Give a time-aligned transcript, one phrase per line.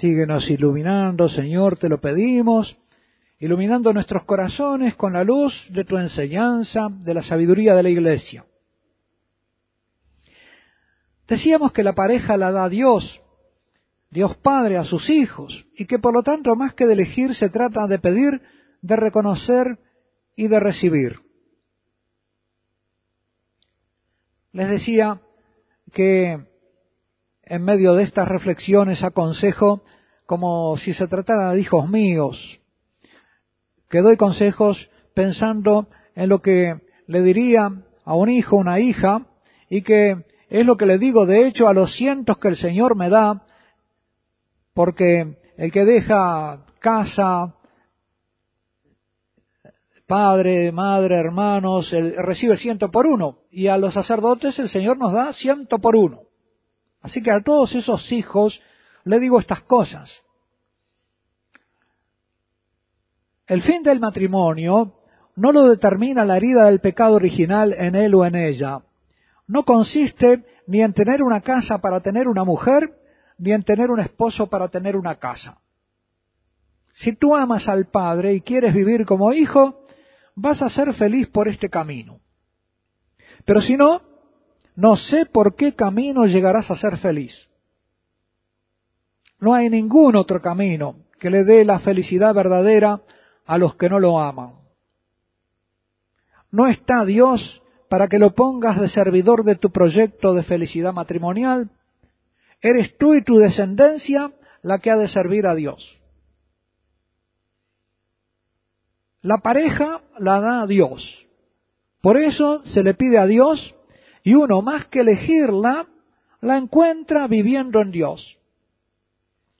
[0.00, 2.74] Síguenos iluminando, Señor, te lo pedimos,
[3.38, 8.46] iluminando nuestros corazones con la luz de tu enseñanza, de la sabiduría de la Iglesia.
[11.28, 13.20] Decíamos que la pareja la da Dios,
[14.08, 17.50] Dios Padre a sus hijos, y que por lo tanto más que de elegir se
[17.50, 18.40] trata de pedir,
[18.80, 19.78] de reconocer
[20.34, 21.20] y de recibir.
[24.52, 25.20] Les decía
[25.92, 26.49] que
[27.50, 29.82] en medio de estas reflexiones aconsejo
[30.24, 32.60] como si se tratara de hijos míos,
[33.88, 36.76] que doy consejos pensando en lo que
[37.08, 37.68] le diría
[38.04, 39.26] a un hijo, una hija,
[39.68, 42.94] y que es lo que le digo de hecho a los cientos que el Señor
[42.94, 43.42] me da,
[44.72, 47.56] porque el que deja casa,
[50.06, 55.32] padre, madre, hermanos, recibe ciento por uno, y a los sacerdotes el Señor nos da
[55.32, 56.29] ciento por uno.
[57.02, 58.60] Así que a todos esos hijos
[59.04, 60.10] le digo estas cosas.
[63.46, 64.94] El fin del matrimonio
[65.36, 68.80] no lo determina la herida del pecado original en él o en ella.
[69.46, 72.94] No consiste ni en tener una casa para tener una mujer,
[73.38, 75.58] ni en tener un esposo para tener una casa.
[76.92, 79.82] Si tú amas al Padre y quieres vivir como hijo,
[80.36, 82.20] vas a ser feliz por este camino.
[83.44, 84.02] Pero si no,
[84.76, 87.48] no sé por qué camino llegarás a ser feliz.
[89.38, 93.00] No hay ningún otro camino que le dé la felicidad verdadera
[93.46, 94.54] a los que no lo aman.
[96.50, 101.70] No está Dios para que lo pongas de servidor de tu proyecto de felicidad matrimonial.
[102.60, 105.98] Eres tú y tu descendencia la que ha de servir a Dios.
[109.22, 111.26] La pareja la da a Dios.
[112.00, 113.74] Por eso se le pide a Dios
[114.30, 115.88] y uno más que elegirla,
[116.40, 118.38] la encuentra viviendo en Dios.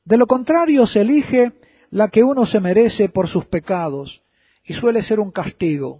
[0.05, 1.55] De lo contrario, se elige
[1.91, 4.23] la que uno se merece por sus pecados
[4.63, 5.99] y suele ser un castigo,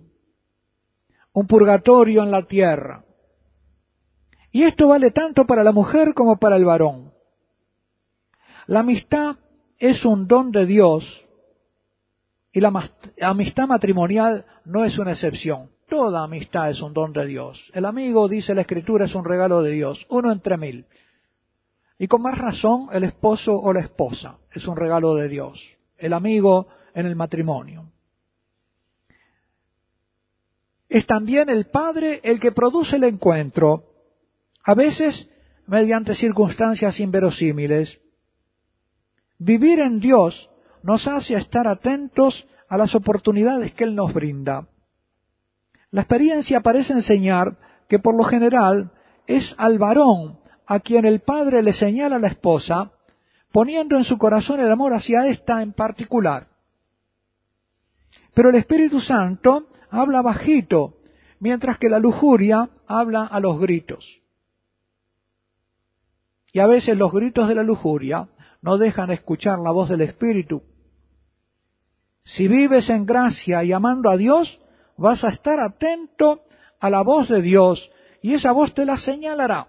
[1.33, 3.05] un purgatorio en la tierra.
[4.53, 7.13] Y esto vale tanto para la mujer como para el varón.
[8.69, 9.35] La amistad
[9.81, 11.27] es un don de Dios
[12.53, 12.73] y la
[13.21, 15.71] amistad matrimonial no es una excepción.
[15.91, 17.61] Toda amistad es un don de Dios.
[17.75, 20.87] El amigo, dice la Escritura, es un regalo de Dios, uno entre mil.
[21.99, 25.61] Y con más razón, el esposo o la esposa es un regalo de Dios.
[25.99, 27.91] El amigo en el matrimonio.
[30.89, 33.83] Es también el Padre el que produce el encuentro,
[34.63, 35.29] a veces
[35.67, 37.99] mediante circunstancias inverosímiles.
[39.39, 40.51] Vivir en Dios
[40.85, 44.69] nos hace estar atentos a las oportunidades que Él nos brinda.
[45.91, 47.57] La experiencia parece enseñar
[47.89, 48.93] que por lo general
[49.27, 52.93] es al varón a quien el padre le señala a la esposa,
[53.51, 56.47] poniendo en su corazón el amor hacia ésta en particular.
[58.35, 60.99] Pero el Espíritu Santo habla bajito,
[61.41, 64.21] mientras que la lujuria habla a los gritos.
[66.53, 68.29] Y a veces los gritos de la lujuria
[68.63, 70.63] no dejan escuchar la voz del Espíritu.
[72.23, 74.61] Si vives en gracia y amando a Dios,
[75.01, 76.43] vas a estar atento
[76.79, 77.91] a la voz de Dios
[78.23, 79.67] y esa voz te la señalará.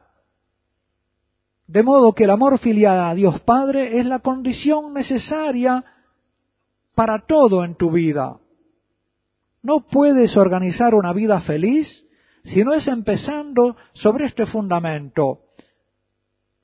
[1.68, 5.86] De modo que el amor filial a Dios Padre es la condición necesaria
[6.96, 8.40] para todo en tu vida.
[9.64, 12.06] No puedes organizar una vida feliz
[12.44, 15.40] si no es empezando sobre este fundamento.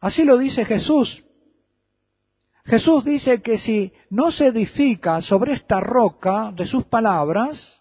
[0.01, 1.23] Así lo dice Jesús.
[2.65, 7.76] Jesús dice que si no se edifica sobre esta roca de sus palabras,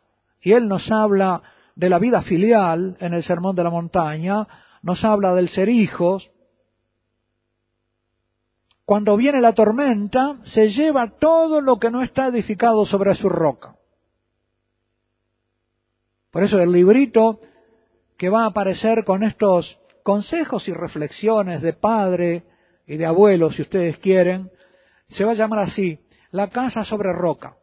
[0.47, 1.43] y Él nos habla
[1.75, 4.47] de la vida filial en el Sermón de la Montaña,
[4.81, 6.31] nos habla del ser hijos.
[8.85, 13.75] Cuando viene la tormenta, se lleva todo lo que no está edificado sobre su roca.
[16.31, 17.41] Por eso el librito
[18.17, 22.45] que va a aparecer con estos consejos y reflexiones de padre
[22.87, 24.49] y de abuelo, si ustedes quieren,
[25.09, 25.99] se va a llamar así,
[26.31, 27.57] La casa sobre roca.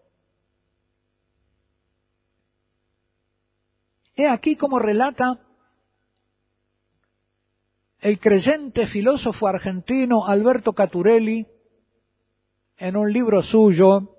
[4.15, 5.39] He aquí como relata
[7.99, 11.47] el creyente filósofo argentino Alberto Caturelli
[12.77, 14.09] en un libro suyo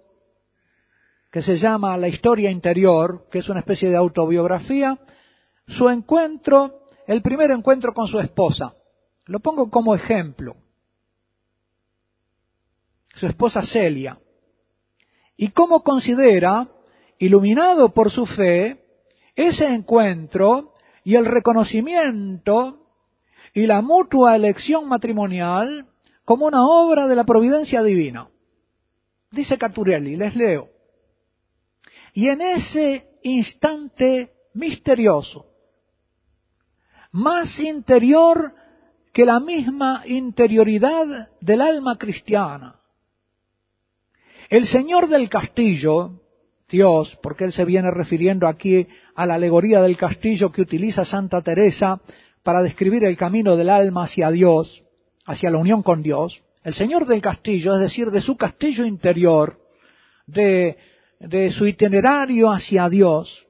[1.31, 4.99] que se llama La historia interior, que es una especie de autobiografía,
[5.67, 8.75] su encuentro, el primer encuentro con su esposa.
[9.27, 10.57] Lo pongo como ejemplo.
[13.15, 14.19] Su esposa Celia.
[15.37, 16.69] Y cómo considera,
[17.19, 18.84] iluminado por su fe,
[19.35, 22.79] ese encuentro y el reconocimiento
[23.53, 25.87] y la mutua elección matrimonial
[26.25, 28.29] como una obra de la providencia divina.
[29.31, 30.69] Dice Caturelli, les leo.
[32.15, 35.47] Y en ese instante misterioso,
[37.13, 38.55] más interior
[39.13, 42.77] que la misma interioridad del alma cristiana,
[44.49, 46.21] el Señor del castillo,
[46.69, 51.41] Dios, porque Él se viene refiriendo aquí a la alegoría del castillo que utiliza Santa
[51.41, 52.01] Teresa
[52.43, 54.83] para describir el camino del alma hacia Dios,
[55.27, 59.59] hacia la unión con Dios, el Señor del castillo, es decir, de su castillo interior,
[60.27, 60.77] de,
[61.21, 63.47] de su itinerario hacia Dios,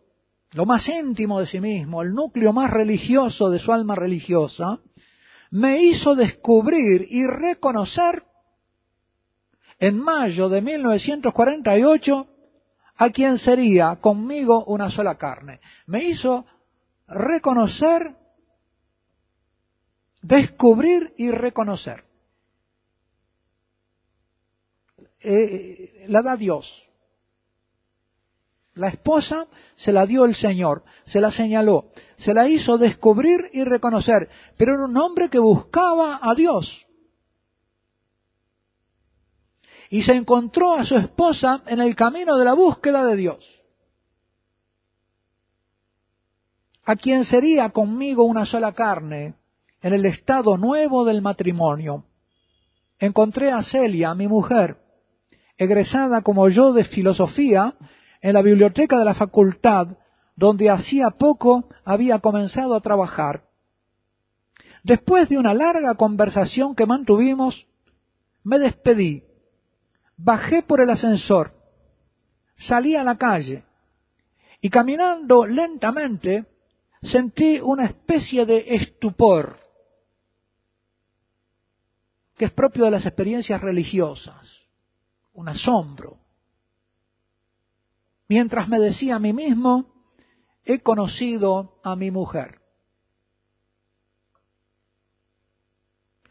[0.52, 4.78] lo más íntimo de sí mismo, el núcleo más religioso de su alma religiosa,
[5.50, 8.22] me hizo descubrir y reconocer
[9.78, 12.26] en mayo de 1948
[12.96, 15.60] a quien sería conmigo una sola carne.
[15.86, 16.44] Me hizo
[17.08, 18.14] reconocer,
[20.22, 22.04] descubrir y reconocer.
[25.20, 26.84] Eh, la da Dios.
[28.74, 29.46] La esposa
[29.76, 34.74] se la dio el Señor, se la señaló, se la hizo descubrir y reconocer, pero
[34.74, 36.83] era un hombre que buscaba a Dios.
[39.94, 43.62] Y se encontró a su esposa en el camino de la búsqueda de Dios.
[46.84, 49.34] A quien sería conmigo una sola carne
[49.80, 52.06] en el estado nuevo del matrimonio.
[52.98, 54.78] Encontré a Celia, mi mujer,
[55.56, 57.74] egresada como yo de filosofía,
[58.20, 59.96] en la biblioteca de la facultad,
[60.34, 63.44] donde hacía poco había comenzado a trabajar.
[64.82, 67.68] Después de una larga conversación que mantuvimos,
[68.42, 69.22] me despedí,
[70.16, 71.52] bajé por el ascensor,
[72.56, 73.64] salí a la calle
[74.60, 76.46] y caminando lentamente
[77.02, 79.56] sentí una especie de estupor
[82.36, 84.58] que es propio de las experiencias religiosas,
[85.34, 86.24] un asombro
[88.28, 89.86] mientras me decía a mí mismo,
[90.64, 92.60] he conocido a mi mujer.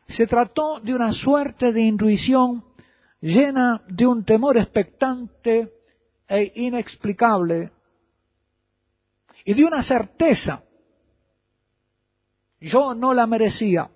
[0.08, 2.64] Se trató de una suerte de intuición
[3.24, 5.72] llena de un temor expectante
[6.28, 7.72] e inexplicable
[9.46, 10.62] y de una certeza.
[12.60, 13.90] Yo no la merecía.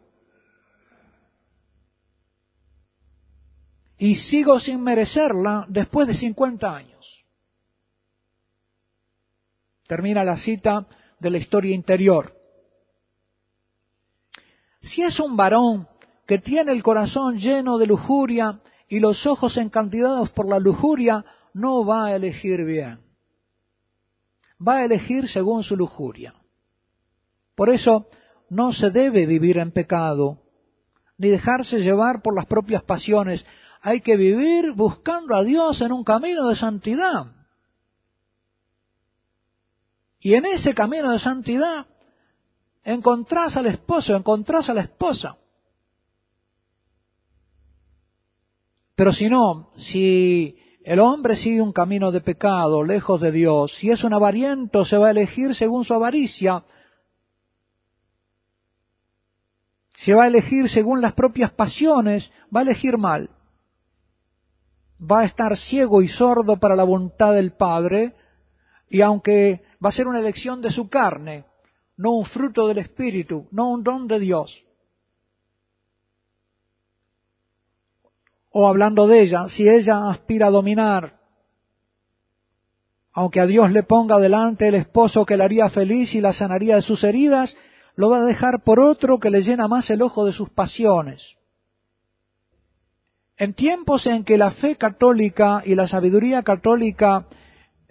[3.97, 7.25] Y sigo sin merecerla después de 50 años.
[9.87, 10.87] Termina la cita
[11.19, 12.33] de la historia interior.
[14.81, 15.85] Si es un varón
[16.25, 21.85] que tiene el corazón lleno de lujuria y los ojos encantidados por la lujuria, no
[21.85, 22.99] va a elegir bien.
[24.65, 26.33] Va a elegir según su lujuria.
[27.55, 28.07] Por eso
[28.49, 30.39] no se debe vivir en pecado,
[31.17, 33.45] ni dejarse llevar por las propias pasiones.
[33.81, 37.25] Hay que vivir buscando a Dios en un camino de santidad.
[40.19, 41.87] Y en ese camino de santidad
[42.83, 45.37] encontrás al esposo, encontrás a la esposa.
[48.97, 53.91] Pero si no, si el hombre sigue un camino de pecado, lejos de Dios, si
[53.91, 56.63] es un avariento, se va a elegir según su avaricia,
[59.97, 63.29] se va a elegir según las propias pasiones, va a elegir mal.
[64.99, 68.15] Va a estar ciego y sordo para la voluntad del Padre,
[68.89, 71.45] y aunque va a ser una elección de su carne,
[71.97, 74.66] no un fruto del Espíritu, no un don de Dios.
[78.59, 81.19] O hablando de ella, si ella aspira a dominar,
[83.13, 86.77] aunque a Dios le ponga delante el esposo que la haría feliz y la sanaría
[86.77, 87.55] de sus heridas,
[87.95, 91.35] lo va a dejar por otro que le llena más el ojo de sus pasiones.
[93.37, 97.27] En tiempos en que la fe católica y la sabiduría católica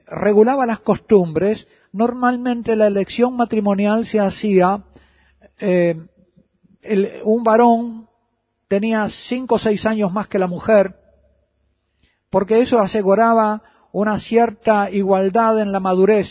[0.04, 4.82] regulaba las costumbres, normalmente la elección matrimonial se hacía,
[5.60, 5.94] eh,
[7.22, 8.05] un varón
[8.68, 10.96] tenía cinco o seis años más que la mujer,
[12.30, 16.26] porque eso aseguraba una cierta igualdad en la madurez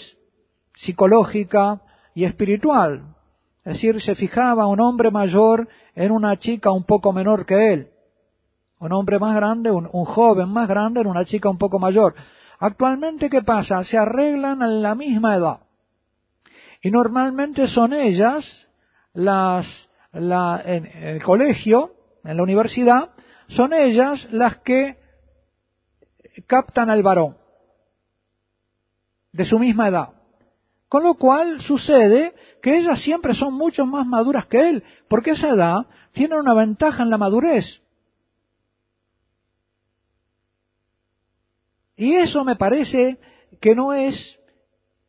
[0.75, 1.81] psicológica
[2.13, 3.15] y espiritual.
[3.63, 7.87] Es decir, se fijaba un hombre mayor en una chica un poco menor que él.
[8.79, 12.13] Un hombre más grande, un joven más grande en una chica un poco mayor.
[12.59, 13.83] Actualmente, ¿qué pasa?
[13.83, 15.59] Se arreglan a la misma edad.
[16.83, 18.67] Y normalmente son ellas,
[19.13, 19.65] las,
[20.13, 21.94] la, en el colegio,
[22.25, 23.11] en la universidad,
[23.49, 24.97] son ellas las que
[26.47, 27.37] captan al varón
[29.31, 30.09] de su misma edad.
[30.87, 35.49] Con lo cual sucede que ellas siempre son mucho más maduras que él, porque esa
[35.49, 37.81] edad tiene una ventaja en la madurez.
[41.97, 43.19] Y eso me parece
[43.61, 44.39] que no es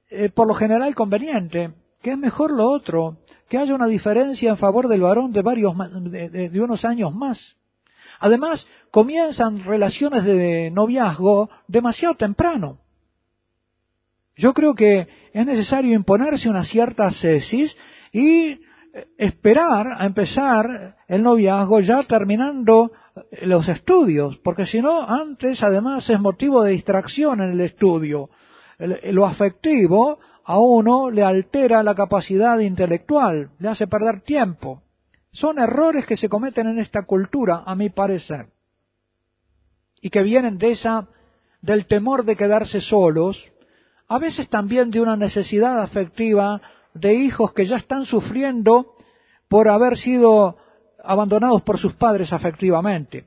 [0.08, 1.72] eh, por lo general conveniente,
[2.06, 3.16] que es mejor lo otro,
[3.48, 7.56] que haya una diferencia en favor del varón de varios de unos años más.
[8.20, 12.78] Además, comienzan relaciones de noviazgo demasiado temprano.
[14.36, 17.76] Yo creo que es necesario imponerse una cierta cesis
[18.12, 18.58] y eh,
[19.18, 22.92] esperar a empezar el noviazgo ya terminando
[23.42, 28.30] los estudios, porque si no, antes además es motivo de distracción en el estudio.
[28.78, 34.80] Lo afectivo a uno le altera la capacidad intelectual, le hace perder tiempo.
[35.32, 38.46] Son errores que se cometen en esta cultura, a mi parecer,
[40.00, 41.08] y que vienen de esa,
[41.60, 43.44] del temor de quedarse solos,
[44.06, 46.62] a veces también de una necesidad afectiva
[46.94, 48.94] de hijos que ya están sufriendo
[49.48, 50.58] por haber sido
[51.02, 53.24] abandonados por sus padres afectivamente.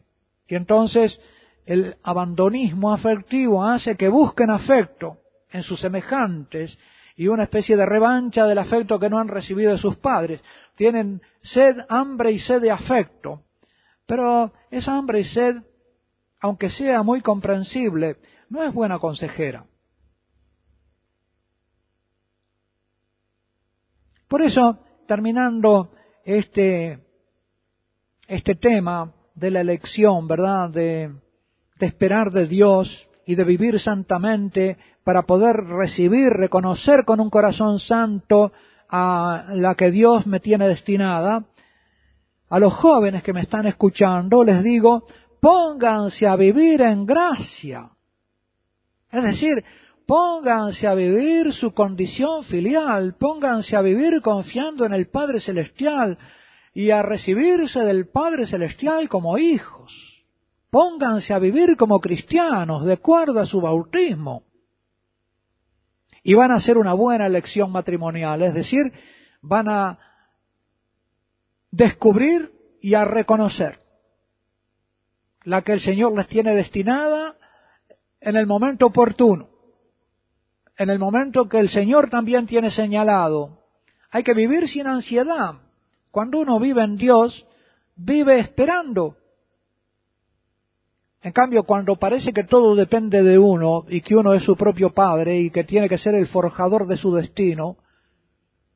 [0.47, 1.19] Y entonces
[1.65, 5.17] el abandonismo afectivo hace que busquen afecto
[5.51, 6.79] en sus semejantes
[7.19, 10.41] y una especie de revancha del afecto que no han recibido de sus padres.
[10.75, 13.43] Tienen sed, hambre y sed de afecto.
[14.05, 15.57] Pero esa hambre y sed,
[16.39, 18.15] aunque sea muy comprensible,
[18.47, 19.65] no es buena consejera.
[24.29, 25.91] Por eso, terminando
[26.23, 26.99] este,
[28.29, 30.69] este tema de la elección, ¿verdad?
[30.69, 31.13] De,
[31.79, 37.77] de esperar de Dios y de vivir santamente para poder recibir, reconocer con un corazón
[37.77, 38.51] santo
[38.89, 41.45] a la que Dios me tiene destinada,
[42.49, 45.03] a los jóvenes que me están escuchando les digo,
[45.39, 47.91] pónganse a vivir en gracia.
[49.11, 49.63] Es decir,
[50.07, 56.17] pónganse a vivir su condición filial, pónganse a vivir confiando en el Padre Celestial
[56.73, 60.08] y a recibirse del Padre Celestial como hijos.
[60.69, 64.43] Pónganse a vivir como cristianos, de acuerdo a su bautismo
[66.23, 68.91] y van a hacer una buena elección matrimonial, es decir,
[69.41, 69.99] van a
[71.71, 73.79] descubrir y a reconocer
[75.43, 77.35] la que el Señor les tiene destinada
[78.21, 79.49] en el momento oportuno,
[80.77, 83.59] en el momento que el Señor también tiene señalado.
[84.11, 85.55] Hay que vivir sin ansiedad.
[86.11, 87.45] Cuando uno vive en Dios,
[87.95, 89.15] vive esperando
[91.21, 94.93] en cambio, cuando parece que todo depende de uno y que uno es su propio
[94.93, 97.75] padre y que tiene que ser el forjador de su destino,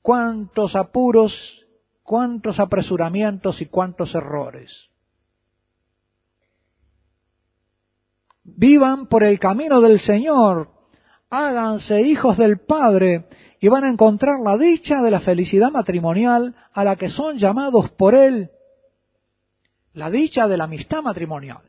[0.02, 1.34] cuántos apuros,
[2.04, 4.90] cuántos apresuramientos y cuántos errores.
[8.44, 10.70] Vivan por el camino del Señor,
[11.30, 13.26] háganse hijos del Padre
[13.62, 17.90] y van a encontrar la dicha de la felicidad matrimonial a la que son llamados
[17.92, 18.52] por Él,
[19.94, 21.62] la dicha de la amistad matrimonial.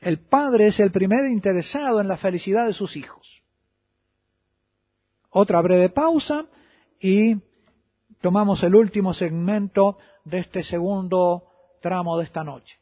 [0.00, 3.42] El padre es el primer interesado en la felicidad de sus hijos.
[5.30, 6.46] Otra breve pausa
[7.00, 7.36] y
[8.20, 11.44] tomamos el último segmento de este segundo
[11.80, 12.78] tramo de esta noche.